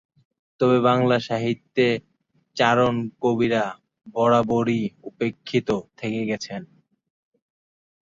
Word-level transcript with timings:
তবে 0.59 0.77
বাংলা 0.87 1.17
সাহিত্যে 1.27 1.87
চারণ 2.57 2.95
কবিরা 3.21 3.63
বরাবরই 4.15 4.81
উপেক্ষিত 5.09 5.69
থেকে 5.97 6.21
গেছেন। 6.25 6.61